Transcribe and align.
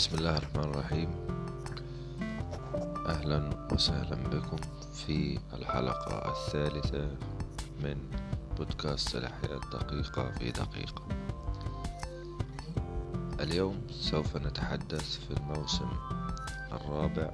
بسم 0.00 0.18
الله 0.18 0.36
الرحمن 0.36 0.64
الرحيم. 0.64 1.10
أهلا 3.06 3.50
وسهلا 3.72 4.16
بكم 4.16 4.56
في 4.94 5.38
الحلقة 5.52 6.32
الثالثة 6.32 7.08
من 7.82 7.96
بودكاست 8.58 9.16
الأحياء 9.16 9.54
الدقيقة 9.54 10.30
في 10.30 10.50
دقيقة. 10.50 11.02
اليوم 13.40 13.86
سوف 13.90 14.36
نتحدث 14.36 15.18
في 15.26 15.30
الموسم 15.36 15.90
الرابع 16.72 17.30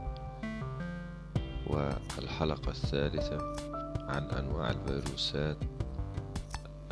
والحلقة 1.66 2.70
الثالثة 2.70 3.38
عن 4.08 4.22
أنواع 4.24 4.70
الفيروسات 4.70 5.56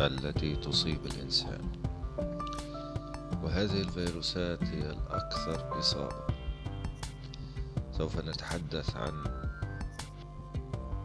التي 0.01 0.57
تصيب 0.57 1.07
الإنسان. 1.07 1.73
وهذه 3.45 3.81
الفيروسات 3.81 4.63
هي 4.63 4.91
الأكثر 4.91 5.79
إصابة. 5.79 6.27
سوف 7.93 8.19
نتحدث 8.19 8.97
عن 8.97 9.25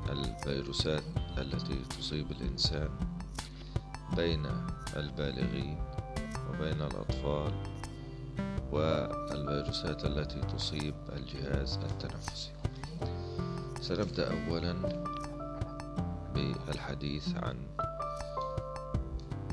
الفيروسات 0.10 1.04
التي 1.38 1.76
تصيب 1.76 2.32
الإنسان 2.32 2.90
بين 4.16 4.46
البالغين 4.96 5.84
وبين 6.50 6.82
الأطفال 6.82 7.54
والفيروسات 8.72 10.06
التي 10.06 10.42
تصيب 10.42 10.96
الجهاز 11.14 11.78
التنفسي. 11.78 12.52
سنبدأ 13.82 14.48
أولا 14.48 14.74
بالحديث 16.34 17.36
عن 17.36 17.58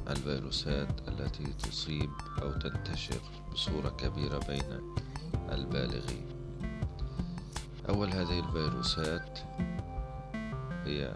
الفيروسات 0.09 1.09
التي 1.09 1.45
تصيب 1.45 2.11
أو 2.43 2.53
تنتشر 2.53 3.21
بصورة 3.53 3.89
كبيرة 3.89 4.39
بين 4.39 4.81
البالغين. 5.53 6.27
أول 7.89 8.09
هذه 8.13 8.39
الفيروسات 8.39 9.39
هي 10.85 11.15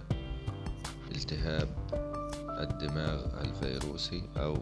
التهاب 1.11 1.69
الدماغ 2.61 3.41
الفيروسي 3.41 4.23
أو 4.37 4.59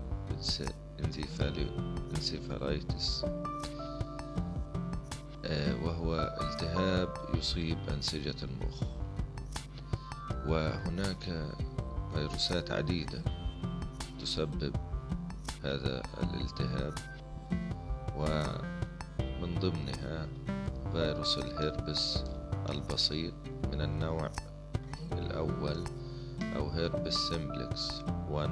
انسيفالايتس 2.14 3.24
آه، 5.44 5.84
وهو 5.84 6.38
التهاب 6.40 7.08
يصيب 7.34 7.78
أنسجة 7.88 8.36
المخ. 8.42 8.82
وهناك 10.46 11.46
فيروسات 12.14 12.70
عديدة 12.70 13.22
تسبب 14.28 14.76
هذا 15.64 16.02
الالتهاب 16.22 16.94
ومن 18.16 19.58
ضمنها 19.58 20.28
فيروس 20.92 21.38
الهربس 21.38 22.24
البسيط 22.70 23.34
من 23.72 23.80
النوع 23.80 24.30
الأول 25.12 25.84
أو 26.56 26.68
herpes 26.68 27.14
simplex 27.14 28.02
1 28.30 28.50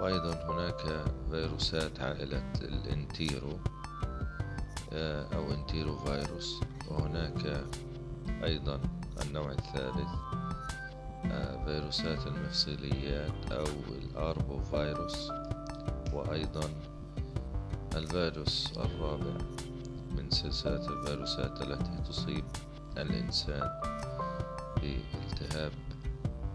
وأيضا 0.00 0.34
هناك 0.34 1.04
فيروسات 1.30 2.00
عائلة 2.00 2.52
ال 2.62 2.76
entero 2.76 3.58
آه، 4.92 5.26
أو 5.34 5.52
enterovirus 5.52 6.60
وهناك 6.88 7.64
أيضا 8.44 8.80
النوع 9.22 9.50
الثالث 9.50 10.08
فيروسات 11.66 12.26
المفصليات 12.26 13.52
أو 13.52 13.64
الأربو 13.88 14.60
فيروس 14.62 15.30
وأيضا 16.12 16.70
الفيروس 17.96 18.72
الرابع 18.78 19.44
من 20.16 20.30
سلسلة 20.30 20.88
الفيروسات 20.88 21.62
التي 21.62 22.02
تصيب 22.08 22.44
الإنسان 22.96 23.70
بالتهاب 24.76 25.72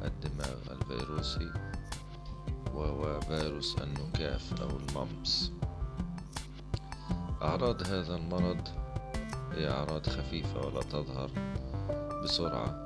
الدماغ 0.03 0.57
الفيروسي 0.71 1.51
وهو 2.73 3.19
فيروس 3.19 3.75
النكاف 3.81 4.61
أو 4.61 4.69
الممس 4.69 5.51
أعراض 7.41 7.83
هذا 7.83 8.15
المرض 8.15 8.67
هي 9.51 9.69
أعراض 9.69 10.09
خفيفة 10.09 10.67
ولا 10.67 10.81
تظهر 10.81 11.31
بسرعة 12.23 12.83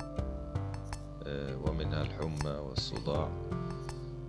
الحمى 2.00 2.50
والصداع 2.50 3.28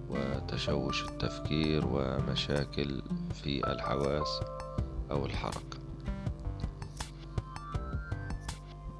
وتشوش 0.09 1.04
التفكير 1.04 1.88
ومشاكل 1.88 3.02
في 3.34 3.72
الحواس 3.72 4.42
أو 5.12 5.26
الحركة 5.26 5.78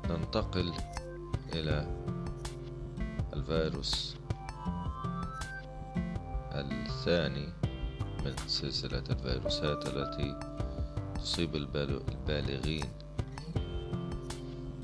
ننتقل 0.10 0.74
إلى 1.54 1.88
الفيروس 3.34 4.16
الثاني 6.52 7.48
من 8.26 8.34
سلسلة 8.48 9.04
الفيروسات 9.10 9.88
التي 9.88 10.40
تصيب 11.16 11.56
البالغين. 11.56 12.86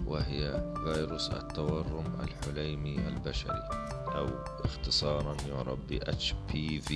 وهي 0.07 0.73
فيروس 0.84 1.29
التورم 1.29 2.19
الحليمي 2.23 3.07
البشري 3.07 3.69
أو 4.07 4.28
اختصارا 4.66 5.38
يعرف 5.50 5.79
ب 5.90 6.00
HPV 6.03 6.94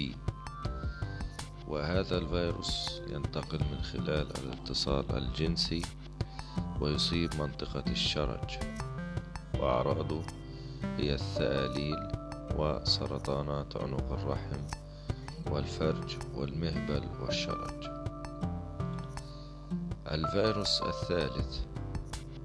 وهذا 1.67 2.17
الفيروس 2.17 3.01
ينتقل 3.09 3.59
من 3.71 3.81
خلال 3.81 4.27
الاتصال 4.43 5.17
الجنسي 5.17 5.81
ويصيب 6.81 7.35
منطقة 7.35 7.83
الشرج. 7.87 8.49
وأعراضه 9.59 10.21
هي 10.97 11.13
الثآليل 11.13 12.11
وسرطانات 12.55 13.77
عنق 13.77 14.11
الرحم 14.11 14.61
والفرج 15.51 16.17
والمهبل 16.35 17.03
والشرج. 17.21 17.89
الفيروس 20.11 20.81
الثالث 20.81 21.70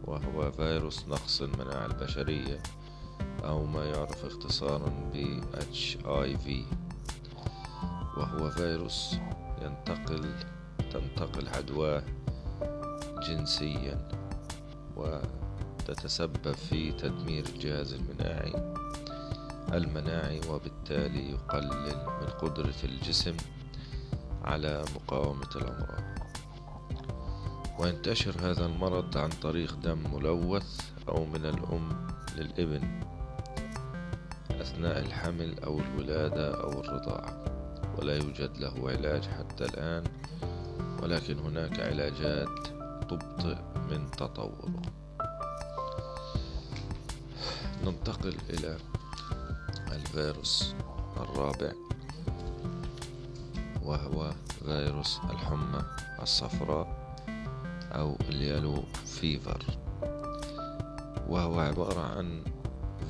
وهو 0.06 0.52
فيروس 0.52 1.08
نقص 1.08 1.42
المناعة 1.42 1.86
البشرية 1.86 2.62
أو 3.44 3.64
ما 3.64 3.84
يعرف 3.84 4.24
اختصارا 4.24 5.10
ب 5.14 5.40
HIV 5.72 6.50
وهو 8.18 8.50
فيروس 8.50 9.16
ينتقل 9.62 10.34
تنتقل 10.92 11.48
عدواه 11.48 12.02
جنسيا 13.28 14.08
وتتسبب 14.96 16.52
في 16.52 16.92
تدمير 16.92 17.44
الجهاز 17.46 17.92
المناعي 17.92 18.76
المناعي 19.72 20.40
وبالتالي 20.50 21.30
يقلل 21.30 21.96
من 22.20 22.28
قدرة 22.40 22.74
الجسم 22.84 23.36
على 24.44 24.84
مقاومة 24.94 25.48
الأمراض. 25.56 26.15
وينتشر 27.78 28.50
هذا 28.50 28.66
المرض 28.66 29.18
عن 29.18 29.28
طريق 29.28 29.74
دم 29.74 29.98
ملوث 30.14 30.80
أو 31.08 31.26
من 31.26 31.46
الأم 31.46 32.08
للإبن 32.36 33.00
أثناء 34.50 34.98
الحمل 34.98 35.58
أو 35.64 35.80
الولادة 35.80 36.62
أو 36.62 36.80
الرضاعة 36.80 37.44
ولا 37.98 38.16
يوجد 38.16 38.58
له 38.58 38.90
علاج 38.90 39.24
حتى 39.24 39.64
الآن 39.64 40.04
ولكن 41.02 41.38
هناك 41.38 41.80
علاجات 41.80 42.66
تبطئ 43.10 43.56
من 43.90 44.10
تطوره. 44.10 44.82
ننتقل 47.84 48.36
إلى 48.50 48.76
الفيروس 49.92 50.74
الرابع 51.16 51.72
وهو 53.82 54.32
فيروس 54.64 55.20
الحمى 55.30 55.82
الصفراء. 56.22 56.95
أو 57.92 58.16
اليالو 58.28 58.82
فيفر 59.04 59.64
وهو 61.28 61.60
عبارة 61.60 62.00
عن 62.00 62.42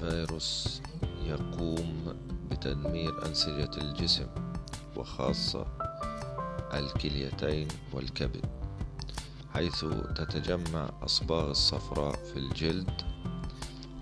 فيروس 0.01 0.83
يقوم 1.23 2.17
بتدمير 2.51 3.27
أنسجة 3.27 3.71
الجسم 3.79 4.27
وخاصة 4.97 5.67
الكليتين 6.75 7.69
والكبد 7.93 8.47
حيث 9.55 9.85
تتجمع 10.15 10.91
أصباغ 11.03 11.51
الصفراء 11.51 12.13
في 12.13 12.37
الجلد 12.39 13.03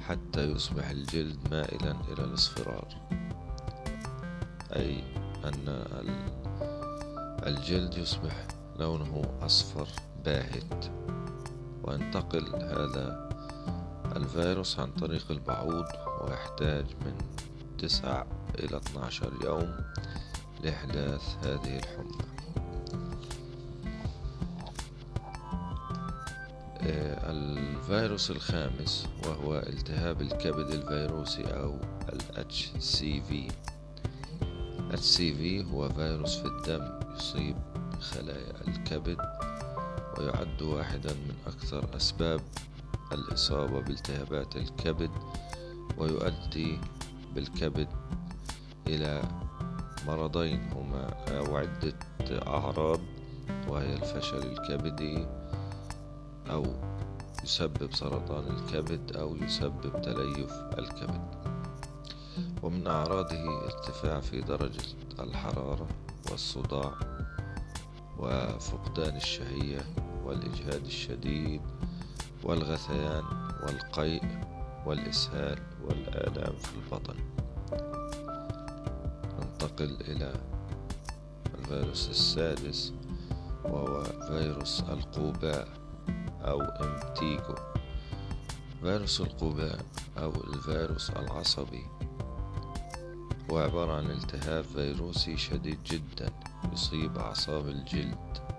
حتى 0.09 0.45
يصبح 0.51 0.89
الجلد 0.91 1.39
مائلا 1.51 1.97
إلى 2.09 2.25
الاصفرار. 2.25 2.89
أي 4.77 5.05
أن 5.45 5.85
الجلد 7.47 7.99
يصبح 7.99 8.47
لونه 8.79 9.23
أصفر. 9.43 9.89
باهت. 10.25 10.91
وينتقل 11.85 12.47
هذا 12.55 13.29
الفيروس 14.17 14.79
عن 14.79 14.91
طريق 14.91 15.31
البعوض 15.31 15.87
ويحتاج 16.21 16.85
من 17.07 17.19
تسعة 17.79 18.27
إلى 18.59 18.77
12 18.77 19.33
يوم 19.45 19.75
لإحداث 20.63 21.23
هذه 21.47 21.79
الحمى 21.79 22.25
آه، 26.81 27.31
الفيروس 27.31 28.31
الخامس 28.31 29.07
وهو 29.27 29.59
التهاب 29.59 30.21
الكبد 30.23 30.71
الفيروسي 30.71 31.43
أو 31.43 31.79
ال 32.13 32.21
HCV 32.51 33.53
HCV 34.93 35.73
هو 35.73 35.89
فيروس 35.89 36.37
في 36.37 36.47
الدم 36.47 37.01
يصيب 37.17 37.57
خلايا 38.01 38.53
الكبد. 38.69 39.17
ويعد 40.19 40.63
واحدا 40.63 41.13
من 41.13 41.35
أكثر 41.47 41.97
أسباب 41.97 42.41
الإصابة 43.13 43.81
بالتهابات 43.81 44.57
الكبد 44.57 45.11
ويؤدي 45.99 46.79
بالكبد 47.35 47.89
إلى 48.87 49.23
مرضين 50.07 50.73
هما 50.73 51.15
أو 51.29 51.57
عدة 51.57 51.95
أعراض 52.47 53.01
وهي 53.69 53.95
الفشل 53.95 54.53
الكبدي 54.53 55.27
أو 56.51 56.65
يسبب 57.45 57.95
سرطان 57.95 58.57
الكبد 58.57 59.17
أو 59.17 59.37
يسبب 59.37 60.03
تليف 60.03 60.53
الكبد. 60.79 61.45
ومن 62.63 62.87
أعراضه 62.87 63.65
ارتفاع 63.65 64.21
في 64.21 64.41
درجة 64.41 64.85
الحرارة 65.21 65.89
والصداع 66.31 66.93
وفقدان 68.19 69.17
الشهية. 69.17 69.81
والإجهاد 70.25 70.85
الشديد 70.85 71.61
والغثيان 72.43 73.25
والقيء 73.63 74.23
والإسهال 74.87 75.59
والآلام 75.85 76.57
في 76.57 76.75
البطن. 76.75 77.17
ننتقل 79.41 79.97
إلى 80.01 80.33
الفيروس 81.59 82.09
السادس 82.09 82.93
وهو 83.65 84.05
فيروس 84.05 84.81
القوباء 84.81 85.69
أو 86.43 86.61
امتيجو 86.61 87.55
فيروس 88.83 89.21
القوباء 89.21 89.79
أو 90.19 90.33
الفيروس 90.55 91.11
العصبي 91.11 91.85
هو 93.51 93.59
عبارة 93.59 93.93
عن 93.93 94.11
التهاب 94.11 94.65
فيروسي 94.65 95.37
شديد 95.37 95.79
جدا 95.85 96.31
يصيب 96.73 97.19
أعصاب 97.19 97.69
الجلد. 97.69 98.54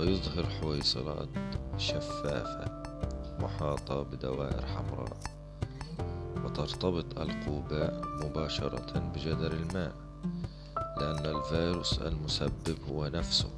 فيظهر 0.00 0.46
حويصلات 0.46 1.28
شفافة 1.78 2.82
محاطة 3.40 4.02
بدوائر 4.02 4.66
حمراء 4.66 5.16
وترتبط 6.44 7.18
القوباء 7.18 8.02
مباشرة 8.24 8.98
بجدر 8.98 9.52
الماء 9.52 9.92
لأن 10.76 11.36
الفيروس 11.36 11.98
المسبب 11.98 12.76
هو 12.90 13.06
نفسه 13.06 13.50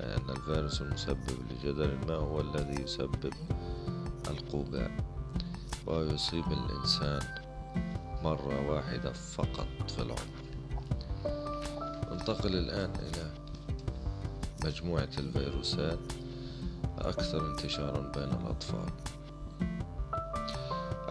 لأن 0.00 0.30
الفيروس 0.30 0.80
المسبب 0.82 1.36
لجدر 1.50 1.84
الماء 1.84 2.18
هو 2.20 2.40
الذي 2.40 2.82
يسبب 2.82 3.32
القوباء. 4.30 4.90
ويصيب 5.86 6.44
الإنسان 6.52 7.20
مرة 8.24 8.70
واحدة 8.70 9.12
فقط 9.12 9.90
في 9.90 10.02
العمر. 10.02 10.36
ننتقل 12.12 12.56
الآن 12.56 12.90
إلى 12.94 13.45
مجموعة 14.66 15.08
الفيروسات 15.18 15.98
أكثر 16.98 17.50
انتشارا 17.50 18.00
بين 18.00 18.30
الأطفال. 18.40 18.90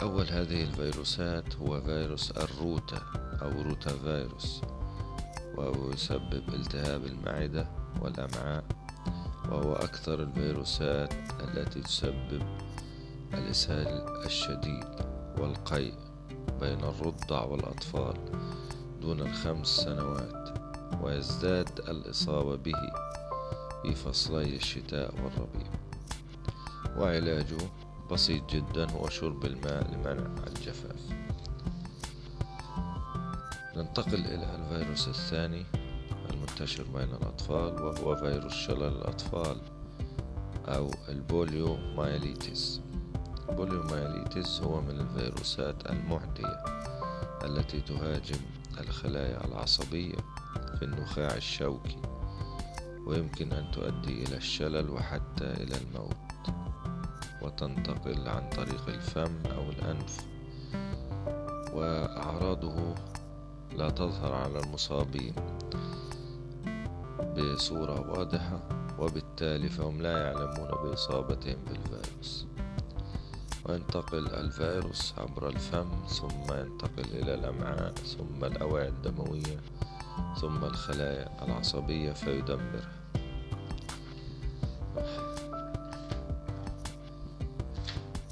أول 0.02 0.26
هذه 0.26 0.62
الفيروسات 0.62 1.56
هو 1.56 1.80
فيروس 1.80 2.30
الروتا 2.30 3.02
أو 3.42 3.62
روتا 3.62 3.90
فيروس 3.90 4.60
وهو 5.56 5.90
يسبب 5.90 6.48
التهاب 6.48 7.04
المعدة 7.04 7.68
والأمعاء 8.00 8.64
وهو 9.48 9.72
أكثر 9.72 10.22
الفيروسات 10.22 11.14
التي 11.40 11.80
تسبب 11.80 12.42
الإسهال 13.34 14.24
الشديد 14.26 14.84
والقيء 15.38 15.94
بين 16.60 16.80
الرضع 16.84 17.44
والأطفال 17.44 18.14
دون 19.00 19.20
الخمس 19.20 19.68
سنوات 19.68 20.58
ويزداد 21.02 21.78
الإصابة 21.88 22.56
به. 22.56 22.92
في 23.86 23.94
فصلي 23.94 24.56
الشتاء 24.56 25.14
والربيع. 25.14 25.70
وعلاجه 26.96 27.56
بسيط 28.10 28.50
جدا 28.50 28.90
هو 28.90 29.08
شرب 29.08 29.44
الماء 29.44 29.90
لمنع 29.90 30.30
الجفاف. 30.46 31.00
ننتقل 33.76 34.24
إلى 34.24 34.54
الفيروس 34.54 35.08
الثاني 35.08 35.64
المنتشر 36.30 36.82
بين 36.82 37.14
الأطفال 37.14 37.82
وهو 37.82 38.16
فيروس 38.16 38.52
شلل 38.52 38.82
الأطفال 38.82 39.60
أو 40.68 40.90
ال 41.08 41.76
poliomyelitis 41.76 42.80
ال 43.48 43.82
poliomyelitis 43.82 44.60
هو 44.60 44.80
من 44.80 45.00
الفيروسات 45.00 45.90
المعدية 45.90 46.64
التي 47.44 47.80
تهاجم 47.80 48.40
الخلايا 48.80 49.44
العصبية 49.44 50.16
في 50.78 50.84
النخاع 50.84 51.34
الشوكي. 51.34 51.96
ويمكن 53.06 53.52
أن 53.52 53.70
تؤدي 53.70 54.24
إلى 54.24 54.36
الشلل 54.36 54.90
وحتى 54.90 55.44
إلى 55.44 55.76
الموت 55.76 56.16
وتنتقل 57.42 58.28
عن 58.28 58.50
طريق 58.50 58.88
الفم 58.88 59.36
أو 59.46 59.70
الأنف. 59.70 60.26
وأعراضه 61.72 62.94
لا 63.76 63.90
تظهر 63.90 64.32
على 64.34 64.58
المصابين 64.60 65.34
بصورة 67.36 68.10
واضحة 68.10 68.60
وبالتالي 68.98 69.68
فهم 69.68 70.02
لا 70.02 70.18
يعلمون 70.22 70.68
بإصابتهم 70.82 71.56
بالفيروس. 71.68 72.46
وينتقل 73.64 74.26
الفيروس 74.26 75.14
عبر 75.18 75.48
الفم 75.48 75.88
ثم 76.06 76.54
ينتقل 76.54 77.04
إلى 77.12 77.34
الأمعاء 77.34 77.94
ثم 77.94 78.44
الأوعية 78.44 78.88
الدموية. 78.88 79.60
ثم 80.40 80.64
الخلايا 80.64 81.44
العصبية 81.44 82.12
فيدمرها. 82.12 82.90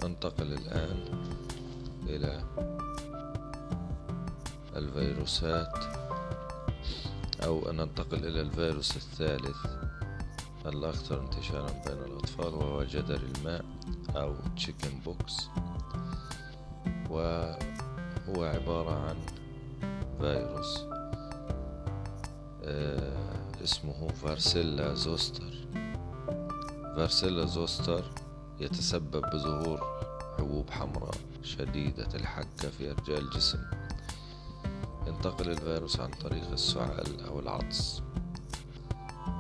ننتقل 0.05 0.53
الآن 0.53 1.05
إلى 2.07 2.45
الفيروسات 4.77 5.79
أو 7.45 7.71
أن 7.71 7.77
ننتقل 7.77 8.27
إلى 8.27 8.41
الفيروس 8.41 8.97
الثالث 8.97 9.57
الأكثر 10.67 11.21
انتشارا 11.21 11.71
بين 11.87 11.99
الأطفال 11.99 12.55
وهو 12.55 12.83
جدري 12.83 13.21
الماء 13.37 13.65
أو 14.17 14.35
chicken 14.57 15.01
pox 15.05 15.49
وهو 17.11 18.45
عبارة 18.45 19.09
عن 19.09 19.17
فيروس. 20.21 20.94
اسمه 23.65 24.09
varicella 24.09 24.95
zoster. 24.95 25.67
varicella 26.97 27.45
zoster 27.45 28.05
يتسبب 28.61 29.21
بظهور 29.21 29.81
حبوب 30.39 30.71
حمراء 30.71 31.15
شديدة 31.43 32.09
الحكة 32.15 32.69
في 32.79 32.91
أرجاء 32.91 33.19
الجسم. 33.19 33.59
ينتقل 35.07 35.51
الفيروس 35.51 36.01
عن 36.01 36.11
طريق 36.11 36.51
السعال 36.51 37.27
أو 37.27 37.41
العطس 37.41 38.03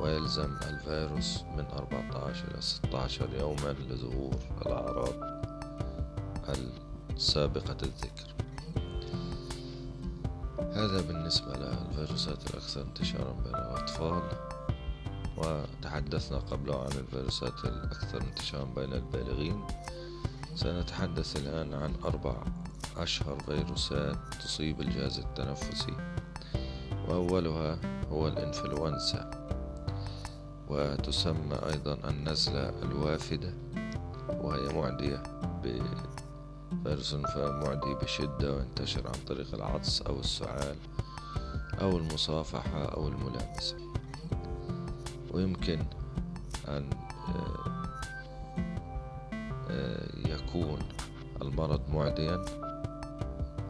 ويلزم 0.00 0.56
الفيروس 0.62 1.42
من 1.56 1.64
14 1.72 2.44
إلى 2.50 2.60
16 2.62 3.28
يوما 3.40 3.72
لظهور 3.90 4.34
الأعراض 4.66 5.14
السابقة 7.10 7.76
الذكر 7.82 8.34
هذا 10.74 11.00
بالنسبة 11.00 11.52
للفيروسات 11.56 12.50
الأكثر 12.50 12.82
انتشارا 12.82 13.32
بين 13.32 13.54
الأطفال 13.54 14.22
وتحدثنا 15.36 16.38
قبل 16.38 16.72
عن 16.72 16.92
الفيروسات 16.98 17.64
الأكثر 17.64 18.20
انتشارا 18.20 18.64
بين 18.64 18.92
البالغين. 18.92 19.64
سنتحدث 20.54 21.36
الآن 21.36 21.74
عن 21.74 21.94
أربع 22.04 22.34
أشهر 22.96 23.38
فيروسات 23.38 24.16
تصيب 24.44 24.80
الجهاز 24.80 25.18
التنفسي 25.18 25.96
وأولها 27.08 27.78
هو 28.10 28.28
الإنفلونزا 28.28 29.30
وتسمى 30.68 31.56
أيضا 31.72 31.98
النزلة 32.10 32.72
الوافدة 32.82 33.54
وهي 34.28 34.74
معدية 34.74 35.22
بفيروس 36.84 37.14
معدي 37.34 37.94
بشدة 38.02 38.52
وينتشر 38.52 39.06
عن 39.06 39.24
طريق 39.26 39.54
العطس 39.54 40.02
أو 40.02 40.20
السعال 40.20 40.76
أو 41.80 41.96
المصافحة 41.98 42.84
أو 42.84 43.08
الملامسة. 43.08 43.76
ويمكن 45.32 45.84
أن 46.68 46.90
آه، 47.28 47.86
آه، 49.70 50.08
يكون 50.28 50.78
المرض 51.42 51.80
معديا 51.90 52.44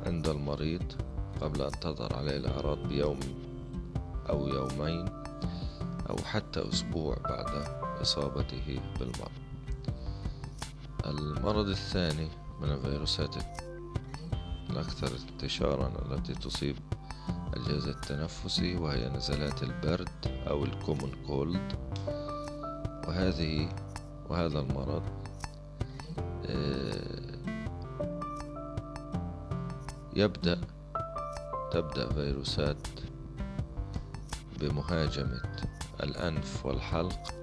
عند 0.06 0.28
المريض 0.28 0.92
قبل 1.40 1.62
أن 1.62 1.80
تظهر 1.80 2.16
عليه 2.16 2.36
الأعراض 2.36 2.78
بيوم 2.88 3.20
أو 4.30 4.48
يومين 4.48 5.08
أو 6.10 6.16
حتى 6.24 6.68
أسبوع 6.68 7.16
بعد 7.24 7.66
إصابته 8.02 8.80
بالمرض. 9.00 9.30
المرض 11.06 11.68
الثاني 11.68 12.28
من 12.60 12.70
الفيروسات 12.70 13.34
الأكثر 14.70 15.10
انتشارا 15.32 15.92
التي 16.12 16.34
تصيب 16.34 16.76
الجهاز 17.56 17.88
التنفسي 17.88 18.76
وهي 18.76 19.08
نزلات 19.08 19.62
البرد 19.62 20.08
أو 20.26 20.64
ال 20.64 20.71
common 20.71 21.12
cold. 21.26 21.72
وهذه 23.08 23.68
وهذا 24.30 24.60
المرض 24.60 25.02
آه، 26.46 27.38
يبدأ 30.16 30.60
تبدأ 31.72 32.12
فيروسات 32.12 32.88
بمهاجمة 34.60 35.42
الأنف 36.02 36.66
والحلق 36.66 37.34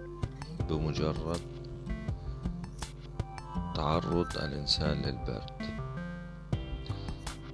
بمجرد 0.69 1.41
تعرض 3.75 4.37
الإنسان 4.37 5.01
للبرد. 5.01 5.51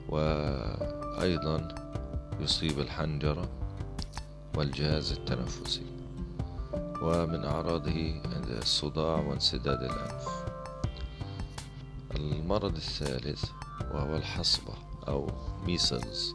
وأيضا 0.09 1.67
يصيب 2.39 2.79
الحنجرة 2.79 3.49
والجهاز 4.57 5.11
التنفسي. 5.11 5.85
ومن 7.01 7.45
أعراضه 7.45 8.21
الصداع 8.49 9.15
وانسداد 9.15 9.83
الأنف. 9.83 10.27
المرض 12.15 12.75
الثالث 12.75 13.45
وهو 13.91 14.15
الحصبة 14.15 14.73
أو 15.07 15.27
ميسلز 15.65 16.33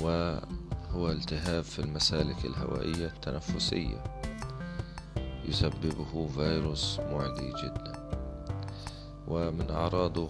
وهو 0.00 1.10
التهاب 1.10 1.64
في 1.64 1.78
المسالك 1.78 2.44
الهوائية 2.44 3.06
التنفسية. 3.06 4.04
يسببه 5.44 6.28
فيروس 6.34 7.00
معدي 7.00 7.52
جدا. 7.62 8.03
ومن 9.28 9.70
أعراضه 9.70 10.28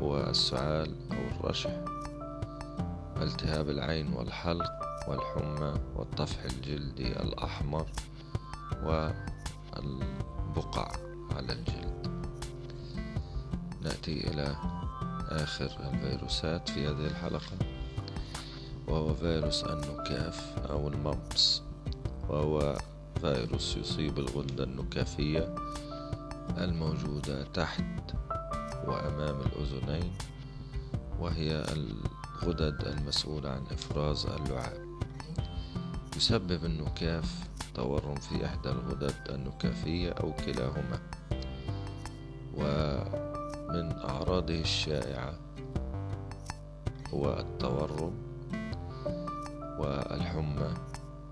هو 0.00 0.20
السعال 0.20 0.94
أو 1.12 1.16
الرشح 1.40 1.70
التهاب 3.22 3.68
العين 3.70 4.12
والحلق 4.12 4.72
والحمى 5.08 5.74
والطفح 5.96 6.44
الجلدي 6.44 7.08
الأحمر 7.12 7.86
والبقع 9.76 10.92
على 11.36 11.52
الجلد. 11.52 12.08
نأتي 13.82 14.28
إلى 14.28 14.56
آخر 15.28 15.70
الفيروسات 15.92 16.68
في 16.68 16.86
هذه 16.86 17.06
الحلقة 17.06 17.58
وهو 18.88 19.14
فيروس 19.14 19.64
النكاف 19.64 20.58
أو 20.70 20.88
الممبس 20.88 21.62
وهو 22.28 22.78
فيروس 23.20 23.76
يصيب 23.76 24.18
الغدة 24.18 24.64
النكافية 24.64 25.54
الموجودة 26.64 27.42
تحت 27.42 28.14
وأمام 28.86 29.40
الأذنين 29.40 30.12
وهي 31.20 31.64
الغدد 31.72 32.84
المسؤولة 32.84 33.50
عن 33.50 33.66
إفراز 33.72 34.26
اللعاب. 34.26 34.88
يسبب 36.16 36.64
النكاف 36.64 37.48
تورم 37.74 38.14
في 38.14 38.46
إحدى 38.46 38.68
الغدد 38.68 39.14
النكافية 39.30 40.10
أو 40.12 40.32
كلاهما. 40.32 40.98
ومن 42.54 43.92
أعراضه 43.92 44.60
الشائعة 44.60 45.34
هو 47.14 47.38
التورم 47.38 48.14
والحمى. 49.78 50.74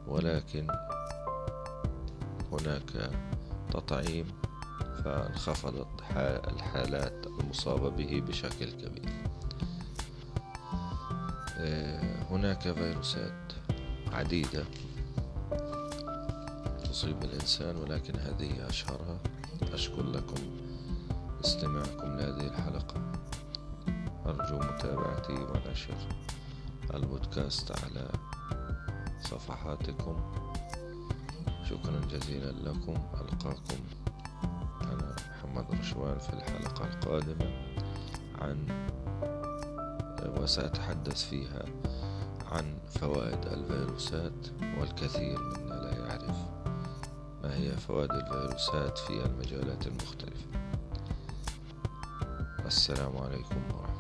ولكن 0.07 0.67
هناك 2.53 3.11
تطعيم 3.71 4.27
فانخفضت 5.07 5.87
الحالات 6.51 7.27
المصابة 7.27 7.89
به 7.89 8.23
بشكل 8.29 8.71
كبير. 8.71 9.13
آه، 11.59 12.23
هناك 12.31 12.73
فيروسات 12.73 13.53
عديدة 14.13 14.65
تصيب 16.85 17.23
الإنسان 17.23 17.77
ولكن 17.77 18.19
هذه 18.19 18.69
أشهرها. 18.69 19.19
أشكر 19.63 20.03
لكم 20.03 20.43
استماعكم 21.45 22.17
لهذه 22.17 22.47
الحلقة. 22.47 23.13
أرجو 24.27 24.59
متابعتي 24.59 25.33
ونشر 25.33 26.09
البودكاست 26.95 27.73
على 27.85 28.09
صفحاتكم. 29.23 30.17
شكرا 31.71 32.01
جزيلا 32.11 32.53
لكم. 32.53 32.95
ألقاكم 33.21 33.96
محمد 35.69 35.81
رشوان 35.81 36.19
في 36.19 36.33
الحلقة 36.33 36.85
القادمة 36.87 37.51
عن 38.39 38.87
وسأتحدث 40.41 41.25
فيها 41.29 41.65
عن 42.53 42.79
فوائد 43.01 43.47
الفيروسات 43.47 44.47
والكثير 44.81 45.39
منا 45.43 45.75
لا 45.75 45.99
يعرف. 45.99 46.37
ما 47.43 47.55
هي 47.57 47.71
فوائد 47.71 48.11
الفيروسات 48.11 48.99
في 48.99 49.27
المجالات 49.27 49.87
المختلفة؟ 49.87 50.47
السلام 52.67 53.17
عليكم 53.17 53.63
ورحمة 53.75 53.96